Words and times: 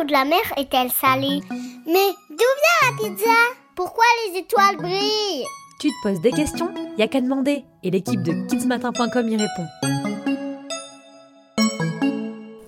l'eau 0.00 0.06
de 0.06 0.12
la 0.12 0.24
mer 0.24 0.40
est-elle 0.56 0.90
salée 0.90 1.40
Mais 1.86 2.10
d'où 2.30 2.36
vient 2.36 2.90
la 2.90 2.96
pizza 2.96 3.30
Pourquoi 3.74 4.04
les 4.26 4.38
étoiles 4.38 4.76
brillent 4.76 5.44
Tu 5.78 5.88
te 5.88 5.94
poses 6.02 6.20
des 6.20 6.32
questions 6.32 6.72
Y 6.96 7.02
a 7.02 7.08
qu'à 7.08 7.20
demander 7.20 7.64
et 7.82 7.90
l'équipe 7.90 8.22
de 8.22 8.46
kidsmatin.com 8.48 9.28
y 9.28 9.36
répond. 9.36 9.66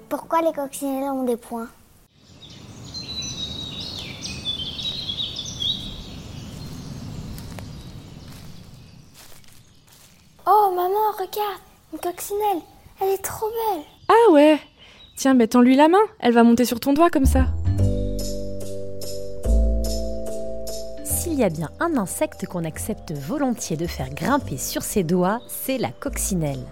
Pourquoi 0.08 0.42
les 0.42 0.52
coccinelles 0.52 1.10
ont 1.10 1.24
des 1.24 1.36
points 1.36 1.68
Oh 10.46 10.72
maman, 10.74 11.12
regarde, 11.18 11.60
une 11.92 11.98
coccinelle, 11.98 12.62
elle 13.00 13.08
est 13.10 13.22
trop 13.22 13.46
belle. 13.46 13.84
Ah 14.08 14.32
ouais 14.32 14.58
Tiens, 15.22 15.34
mais 15.34 15.46
tends-lui 15.46 15.76
la 15.76 15.86
main, 15.86 16.02
elle 16.18 16.32
va 16.32 16.42
monter 16.42 16.64
sur 16.64 16.80
ton 16.80 16.94
doigt 16.94 17.08
comme 17.08 17.26
ça. 17.26 17.46
S'il 21.04 21.34
y 21.34 21.44
a 21.44 21.48
bien 21.48 21.70
un 21.78 21.96
insecte 21.96 22.44
qu'on 22.46 22.64
accepte 22.64 23.12
volontiers 23.12 23.76
de 23.76 23.86
faire 23.86 24.12
grimper 24.12 24.56
sur 24.56 24.82
ses 24.82 25.04
doigts, 25.04 25.38
c'est 25.46 25.78
la 25.78 25.90
coccinelle. 25.90 26.64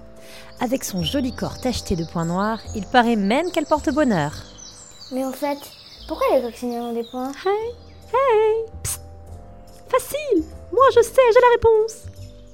Avec 0.58 0.82
son 0.82 1.04
joli 1.04 1.32
corps 1.32 1.60
tacheté 1.60 1.94
de 1.94 2.04
points 2.04 2.24
noirs, 2.24 2.58
il 2.74 2.84
paraît 2.86 3.14
même 3.14 3.52
qu'elle 3.52 3.66
porte 3.66 3.94
bonheur. 3.94 4.32
Mais 5.12 5.24
en 5.24 5.30
fait, 5.30 5.58
pourquoi 6.08 6.26
les 6.34 6.42
coccinelles 6.42 6.82
ont 6.82 6.92
des 6.92 7.04
points? 7.08 7.30
Hey, 7.46 7.70
hey, 8.12 8.64
psst. 8.82 9.00
Facile 9.88 10.42
Moi 10.72 10.86
je 10.96 11.02
sais, 11.02 11.22
j'ai 11.32 11.40
la 11.40 11.52
réponse. 11.52 11.98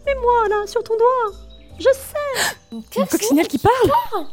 Mais 0.05 0.15
moi 0.17 0.47
là, 0.51 0.67
sur 0.67 0.85
ton 0.85 0.99
doigt, 0.99 1.39
je 1.79 1.89
sais. 1.89 3.01
Une 3.01 3.07
coccinelle 3.07 3.49
qui 3.49 3.57
parle 3.57 4.27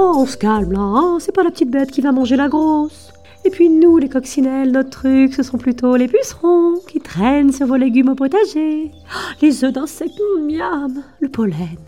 Oh, 0.00 0.12
on 0.18 0.26
se 0.26 0.36
calme 0.36 0.74
là, 0.74 0.78
hein, 0.78 1.18
c'est 1.18 1.34
pas 1.34 1.42
la 1.42 1.50
petite 1.50 1.72
bête 1.72 1.90
qui 1.90 2.00
va 2.00 2.12
manger 2.12 2.36
la 2.36 2.48
grosse. 2.48 3.12
Et 3.44 3.50
puis 3.50 3.68
nous, 3.68 3.98
les 3.98 4.08
coccinelles, 4.08 4.70
notre 4.70 4.90
truc, 4.90 5.34
ce 5.34 5.42
sont 5.42 5.58
plutôt 5.58 5.96
les 5.96 6.06
pucerons 6.06 6.76
qui 6.86 7.00
traînent 7.00 7.50
sur 7.50 7.66
vos 7.66 7.74
légumes 7.74 8.10
au 8.10 8.14
potager. 8.14 8.92
Oh, 8.94 9.32
Les 9.42 9.64
œufs 9.64 9.72
d'insectes, 9.72 10.20
miam, 10.40 11.02
le 11.18 11.28
pollen. 11.28 11.78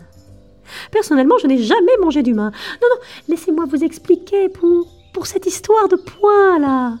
Personnellement, 0.91 1.35
je 1.41 1.47
n'ai 1.47 1.59
jamais 1.59 1.95
mangé 2.01 2.21
d'humain. 2.21 2.51
Non, 2.81 2.87
non, 2.93 3.01
laissez-moi 3.29 3.63
vous 3.63 3.81
expliquer 3.81 4.49
pour, 4.49 4.87
pour 5.13 5.25
cette 5.25 5.45
histoire 5.45 5.87
de 5.87 5.95
points 5.95 6.59
là. 6.59 6.97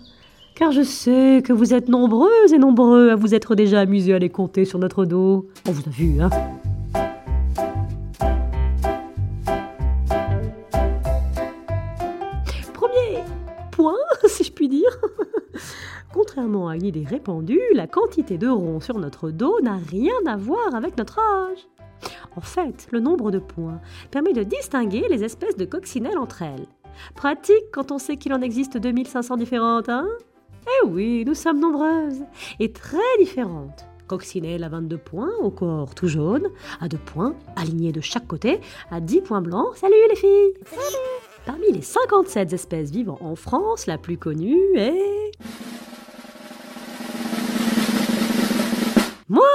Car 0.55 0.71
je 0.71 0.81
sais 0.81 1.43
que 1.45 1.51
vous 1.51 1.73
êtes 1.73 1.89
nombreuses 1.89 2.53
et 2.53 2.57
nombreux 2.57 3.09
à 3.09 3.17
vous 3.17 3.35
être 3.35 3.53
déjà 3.53 3.81
amusés 3.81 4.13
à 4.13 4.19
les 4.19 4.29
compter 4.29 4.63
sur 4.63 4.79
notre 4.79 5.03
dos. 5.03 5.45
On 5.67 5.73
vous 5.73 5.83
a 5.85 5.89
vu, 5.89 6.21
hein 6.21 6.29
point, 13.71 13.97
si 14.27 14.43
je 14.43 14.51
puis 14.51 14.69
dire. 14.69 14.97
Contrairement 16.13 16.67
à 16.67 16.75
l'idée 16.75 17.05
répandue, 17.07 17.61
la 17.73 17.87
quantité 17.87 18.37
de 18.37 18.47
ronds 18.47 18.81
sur 18.81 18.99
notre 18.99 19.31
dos 19.31 19.59
n'a 19.61 19.77
rien 19.77 20.13
à 20.27 20.35
voir 20.35 20.75
avec 20.75 20.97
notre 20.97 21.19
âge. 21.19 21.67
En 22.35 22.41
fait, 22.41 22.87
le 22.91 22.99
nombre 22.99 23.31
de 23.31 23.39
points 23.39 23.79
permet 24.09 24.33
de 24.33 24.43
distinguer 24.43 25.05
les 25.09 25.23
espèces 25.23 25.55
de 25.55 25.65
coccinelles 25.65 26.17
entre 26.17 26.41
elles. 26.41 26.67
Pratique 27.15 27.71
quand 27.71 27.91
on 27.91 27.97
sait 27.97 28.17
qu'il 28.17 28.33
en 28.33 28.41
existe 28.41 28.77
2500 28.77 29.37
différentes, 29.37 29.89
hein? 29.89 30.07
Eh 30.67 30.87
oui, 30.87 31.23
nous 31.25 31.33
sommes 31.33 31.59
nombreuses 31.59 32.23
et 32.59 32.71
très 32.71 33.17
différentes. 33.19 33.85
Coccinelle 34.07 34.63
à 34.63 34.69
22 34.69 34.97
points, 34.97 35.31
au 35.41 35.49
corps 35.49 35.95
tout 35.95 36.07
jaune, 36.07 36.49
à 36.81 36.87
2 36.89 36.97
points, 36.97 37.35
alignés 37.55 37.93
de 37.93 38.01
chaque 38.01 38.27
côté, 38.27 38.59
à 38.91 38.99
10 38.99 39.21
points 39.21 39.41
blancs. 39.41 39.75
Salut 39.75 39.95
les 40.09 40.15
filles 40.15 40.53
Parmi 41.45 41.71
les 41.71 41.81
57 41.81 42.53
espèces 42.53 42.91
vivant 42.91 43.17
en 43.21 43.35
France, 43.35 43.87
la 43.87 43.97
plus 43.97 44.17
connue 44.17 44.59
est... 44.75 45.31
Moi 49.27 49.47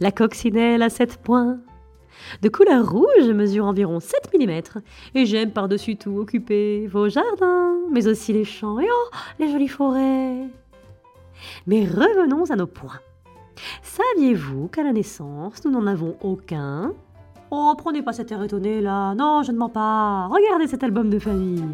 La 0.00 0.10
coccinelle 0.10 0.82
à 0.82 0.90
7 0.90 1.18
points. 1.18 1.58
De 2.42 2.48
couleur 2.48 2.90
rouge, 2.90 3.28
mesure 3.32 3.64
environ 3.66 4.00
7 4.00 4.30
mm. 4.34 4.80
Et 5.14 5.24
j'aime 5.24 5.52
par-dessus 5.52 5.96
tout 5.96 6.18
occuper 6.18 6.88
vos 6.88 7.08
jardins, 7.08 7.76
mais 7.90 8.08
aussi 8.08 8.32
les 8.32 8.44
champs 8.44 8.80
et 8.80 8.88
oh, 8.90 9.16
les 9.38 9.52
jolies 9.52 9.68
forêts. 9.68 10.48
Mais 11.66 11.84
revenons 11.84 12.50
à 12.50 12.56
nos 12.56 12.66
points. 12.66 13.00
Saviez-vous 13.82 14.68
qu'à 14.68 14.82
la 14.82 14.92
naissance, 14.92 15.64
nous 15.64 15.70
n'en 15.70 15.86
avons 15.86 16.16
aucun 16.22 16.92
Oh, 17.50 17.74
prenez 17.78 18.02
pas 18.02 18.12
cet 18.12 18.30
air 18.30 18.42
étonné 18.42 18.80
là. 18.80 19.14
Non, 19.14 19.42
je 19.42 19.52
ne 19.52 19.56
mens 19.56 19.70
pas. 19.70 20.26
Regardez 20.26 20.66
cet 20.66 20.82
album 20.82 21.08
de 21.08 21.18
famille. 21.18 21.64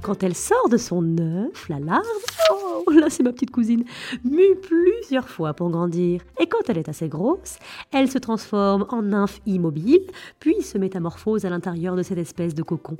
Quand 0.00 0.22
elle 0.22 0.34
sort 0.34 0.68
de 0.68 0.76
son 0.76 1.16
œuf, 1.18 1.68
la 1.68 1.78
larve, 1.78 2.04
oh 2.50 2.90
là 2.90 3.08
c'est 3.08 3.22
ma 3.22 3.32
petite 3.32 3.50
cousine, 3.50 3.84
mue 4.24 4.56
plusieurs 4.60 5.28
fois 5.28 5.54
pour 5.54 5.70
grandir. 5.70 6.22
Et 6.40 6.46
quand 6.46 6.68
elle 6.68 6.78
est 6.78 6.88
assez 6.88 7.08
grosse, 7.08 7.58
elle 7.92 8.10
se 8.10 8.18
transforme 8.18 8.86
en 8.90 9.02
nymphe 9.02 9.40
immobile, 9.46 10.06
puis 10.38 10.62
se 10.62 10.78
métamorphose 10.78 11.44
à 11.44 11.50
l'intérieur 11.50 11.96
de 11.96 12.02
cette 12.02 12.18
espèce 12.18 12.54
de 12.54 12.62
cocon. 12.62 12.96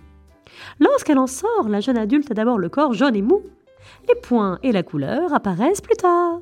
Lorsqu'elle 0.81 1.19
en 1.19 1.26
sort, 1.26 1.69
la 1.69 1.81
jeune 1.81 1.98
adulte 1.98 2.31
a 2.31 2.34
d'abord 2.34 2.58
le 2.58 2.69
corps 2.69 2.94
jaune 2.94 3.16
et 3.16 3.22
mou. 3.22 3.42
Les 4.08 4.20
points 4.20 4.58
et 4.62 4.72
la 4.72 4.82
couleur 4.82 5.32
apparaissent 5.34 5.81
plus 5.81 5.97
tard. 5.97 6.41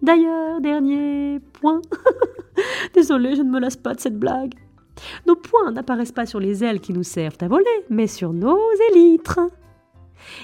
D'ailleurs, 0.00 0.60
dernier 0.60 1.38
point. 1.52 1.82
Désolée, 2.94 3.36
je 3.36 3.42
ne 3.42 3.50
me 3.50 3.60
lasse 3.60 3.76
pas 3.76 3.94
de 3.94 4.00
cette 4.00 4.18
blague. 4.18 4.54
Nos 5.26 5.36
points 5.36 5.70
n'apparaissent 5.72 6.12
pas 6.12 6.26
sur 6.26 6.40
les 6.40 6.62
ailes 6.62 6.80
qui 6.80 6.92
nous 6.92 7.02
servent 7.02 7.36
à 7.40 7.48
voler, 7.48 7.64
mais 7.88 8.06
sur 8.06 8.32
nos 8.32 8.58
élytres. 8.90 9.40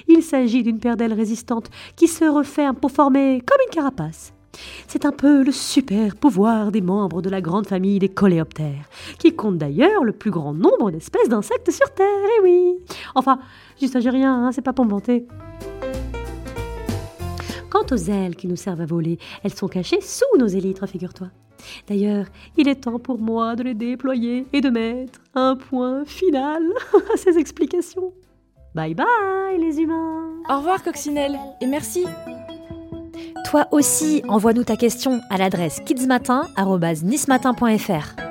Il 0.07 0.23
s'agit 0.23 0.63
d'une 0.63 0.79
paire 0.79 0.97
d'ailes 0.97 1.13
résistantes 1.13 1.69
qui 1.95 2.07
se 2.07 2.25
referme 2.25 2.75
pour 2.75 2.91
former 2.91 3.41
comme 3.45 3.61
une 3.65 3.73
carapace. 3.73 4.33
C'est 4.87 5.05
un 5.05 5.11
peu 5.11 5.43
le 5.43 5.51
super 5.51 6.15
pouvoir 6.15 6.71
des 6.71 6.81
membres 6.81 7.21
de 7.21 7.29
la 7.29 7.39
grande 7.39 7.67
famille 7.67 7.99
des 7.99 8.09
coléoptères, 8.09 8.89
qui 9.19 9.35
compte 9.35 9.57
d'ailleurs 9.57 10.03
le 10.03 10.11
plus 10.11 10.31
grand 10.31 10.53
nombre 10.53 10.91
d'espèces 10.91 11.29
d'insectes 11.29 11.71
sur 11.71 11.93
Terre, 11.93 12.07
eh 12.39 12.43
oui 12.43 12.75
Enfin, 13.15 13.39
j'y 13.79 13.87
s'agit 13.87 14.09
rien, 14.09 14.45
hein, 14.45 14.51
c'est 14.51 14.63
pas 14.63 14.73
pour 14.73 14.85
me. 14.85 14.99
Quant 17.69 17.85
aux 17.91 18.09
ailes 18.09 18.35
qui 18.35 18.47
nous 18.47 18.55
servent 18.55 18.81
à 18.81 18.85
voler, 18.85 19.19
elles 19.43 19.53
sont 19.53 19.67
cachées 19.67 20.01
sous 20.01 20.37
nos 20.39 20.47
élytres, 20.47 20.87
figure-toi. 20.87 21.27
D'ailleurs, 21.87 22.25
il 22.57 22.67
est 22.67 22.83
temps 22.83 22.99
pour 22.99 23.19
moi 23.19 23.55
de 23.55 23.63
les 23.63 23.73
déployer 23.73 24.45
et 24.53 24.61
de 24.61 24.69
mettre 24.69 25.19
un 25.35 25.55
point 25.55 26.05
final 26.05 26.61
à 27.13 27.17
ces 27.17 27.37
explications. 27.37 28.13
Bye 28.75 28.93
bye 28.93 29.07
les 29.59 29.79
humains 29.79 30.27
Au 30.47 30.57
revoir 30.57 30.83
coccinelle 30.83 31.39
et 31.59 31.65
merci 31.65 32.05
Toi 33.49 33.65
aussi, 33.71 34.21
envoie-nous 34.27 34.63
ta 34.63 34.75
question 34.75 35.21
à 35.31 35.37
l'adresse 35.37 35.79
kidsmatin.nismatin.fr. 35.85 38.28